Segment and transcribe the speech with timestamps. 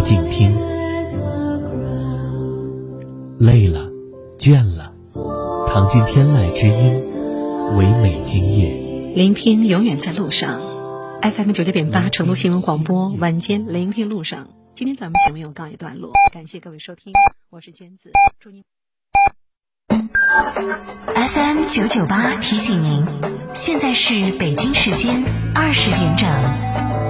[0.00, 0.56] 要静听。
[3.38, 3.90] 累了，
[4.38, 4.94] 倦了，
[5.68, 9.12] 躺进天籁之音，唯美今夜。
[9.14, 10.58] 聆听永远在路上。
[11.20, 14.48] FM 九六点八，成都新闻广播，晚间聆听路上。
[14.72, 17.12] 今天咱们节目又告一段落，感谢各位收听，
[17.50, 18.10] 我是娟子，
[18.40, 18.64] 祝您。
[21.14, 23.06] FM 九九八提醒您，
[23.52, 25.22] 现在是北京时间
[25.54, 27.09] 二十点整。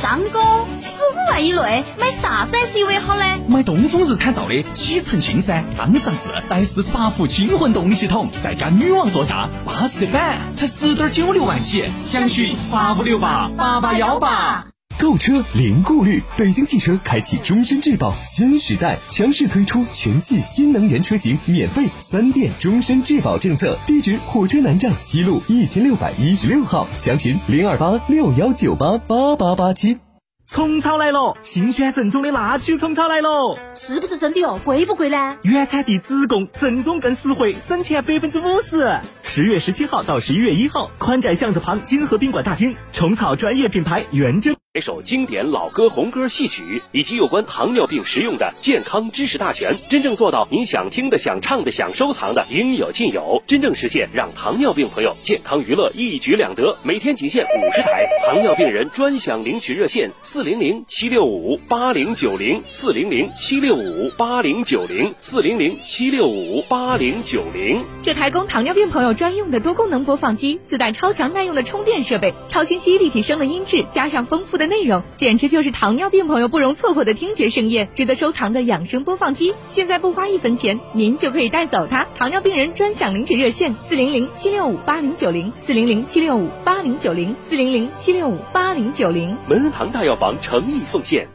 [0.00, 0.40] 张哥，
[0.80, 3.24] 十五万以内买啥子 SUV 好呢？
[3.48, 14.73] 买东风日产造的启辰星噻，刚上市，带四十八伏轻混动力系统，再加女王座驾，巴适的板，才十点九六万起，详询八五六八八八幺八。
[14.98, 23.78] 购车零顾虑，北京汽车开启终身质保新时代，强势推出全系新能源车型免费三电终身质保政策。
[23.86, 29.98] 地址：火车南站西路一千六百一十六号，详询零二八六幺九八八八八七。
[30.46, 34.60] 虫草来了，新鲜正宗的那曲虫草来了，是不是真的哦？
[34.62, 35.36] 贵不贵呢？
[35.42, 39.00] 原产地直供，正宗更实惠，省钱百分之五十。
[39.22, 44.54] 十月十七号到十一月一号，宽窄巷子旁金河宾馆大厅，虫草专业品牌原真。
[44.76, 56.76] 一首经典老歌、红歌、戏曲，以及有关糖尿病实用的健康知识大全，真正做到您想听的、想唱的、想收藏的应有尽有，真正实现让糖尿病朋友健康娱乐一举两得。
[56.82, 67.84] 每天仅限五十台，糖尿病人专享领取热线：四零零七六五八零九零四零零七六五八零九零四零零七六五八零九零。
[68.02, 74.63] 这台供糖尿病朋友专用的多功能播放机，自带超强耐用的充电设备，超清晰立体声的音质，加上丰富的。
[74.66, 79.54] 内容简直就是糖尿病朋友不容错过的听觉盛宴，值得收藏的养生播放机。
[79.68, 82.06] 现在不花一分钱，您就可以带走它。
[82.14, 89.36] 糖尿病人专享领取热线：四零零七六五八零九零四零零七六五八零九零四零零七六五八零九零。
[89.48, 91.28] 门恩堂大药房诚意奉献。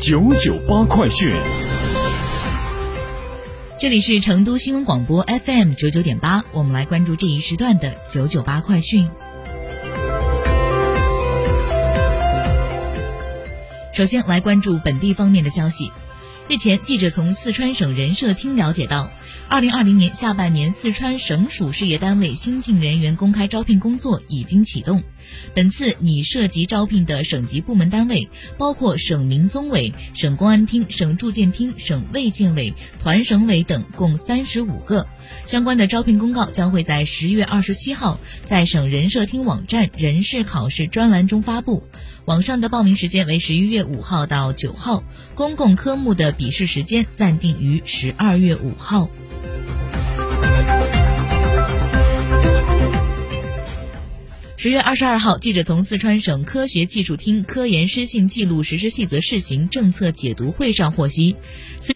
[0.00, 1.32] 九九八快讯。
[3.80, 9.08] 这里是成都新闻广播 FM 九九点八，我们来关注这一时段的九九八快讯。
[13.98, 15.90] 首先来关注本地方面的消息。
[16.46, 19.10] 日前，记者从四川省人社厅了解到，
[19.48, 25.02] 二零二零年下半年四川省属事业单位新进人员公开招聘工作已经启动。
[25.54, 35.06] 本次拟涉及招聘的省级部门单位包括省民综委、省公安厅、省住建厅、省卫健委、团省委等，共三十五个。
[35.46, 41.84] 相关的招聘公告将会在十月二十七号在省人社厅网站人事考试专栏中发布。
[42.24, 45.02] 网上的报名时间为十一月五号到九号，
[45.34, 49.10] 公共科目的笔试时间暂定于十二月五号。
[54.60, 61.36] 十月二十二号，记者从四川省科学技术厅科研失信记录实施细则试行政策解读会上获悉，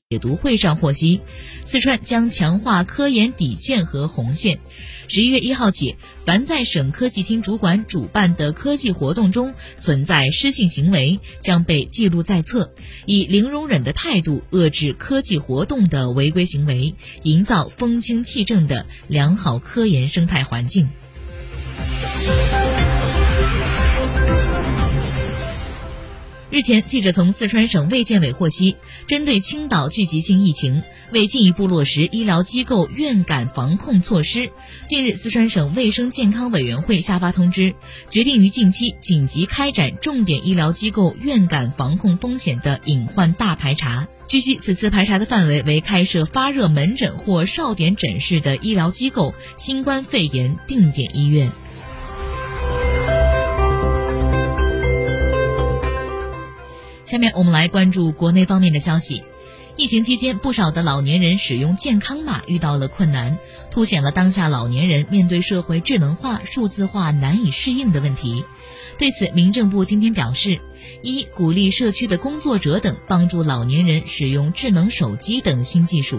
[0.08, 1.22] 解读会上获悉，
[1.64, 4.60] 四川将强化科研底线和红线。
[5.08, 12.72] 十一月一号起，凡在省科技厅主管主办的科技活动中存在失信行为，将被记录在册，
[13.06, 16.94] 以零容忍的态度遏制科技活动的违规行为，
[17.24, 20.90] 营造风清气正的良好科研生态环境。
[26.52, 28.76] 日前，记者从四川省卫健委获悉，
[29.08, 34.50] 针对青岛聚集性疫情，为进一步落实医疗机构院感防控措施，
[34.86, 37.74] 近日，四川省卫生健康委员会下发通知，
[38.10, 44.06] 决定于近期紧急开展重点医疗机构院感防控风险的隐患大排查。
[44.28, 51.50] 据悉，此次排查的范围为开设发热门诊或哨点诊室的医疗机构、新冠肺炎定点医院。
[57.12, 59.22] 下面我们来关注国内方面的消息。
[59.76, 63.36] 疫情期间，不少的老年人使用健康码遇到了困难，
[63.70, 68.46] 凸显了当下老年人面对社会智能化、数字化难以适应的问题。
[68.98, 70.58] 对此，民政部今天表示：
[71.02, 76.16] 一、鼓励社区的工作者等帮助老年人使用智能手机等新技术；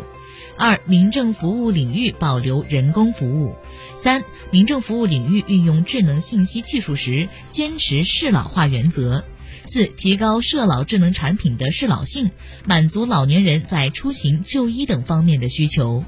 [0.59, 3.55] 二、民政服务领域保留人工服务；
[3.95, 9.25] 三、民政服务领域运用智能信息技术时，坚持适老化原则。
[9.65, 12.31] 四、提高社老智能产品的适老性，
[12.65, 16.03] 满足老年人在出行、就医等方面的需求。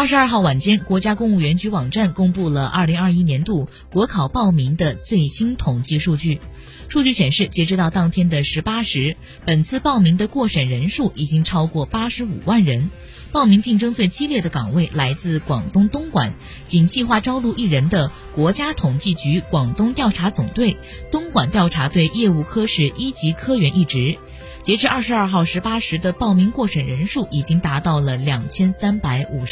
[0.00, 6.40] 二十二号晚间，国家公务员局网站公布了二零二一年度国考报名的最新统计数据。
[6.88, 12.90] 数据显示，截止到当天的十八时，本次报名的过审人数已经超过八十五万人。
[13.30, 16.32] 报名竞争最激烈的岗位来自广东东莞，
[16.66, 20.78] 仅计划招录一人的国家统计局广东调查总队
[21.12, 24.16] 东莞调查队业务科室一级科员一职。
[24.62, 29.48] 截至二十二号十八时的报名过审人数已经达到了两千三百五十。